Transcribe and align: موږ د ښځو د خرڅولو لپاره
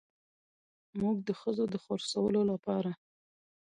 موږ 1.01 1.17
د 1.27 1.29
ښځو 1.41 1.65
د 1.73 1.75
خرڅولو 1.83 2.41
لپاره 2.51 2.91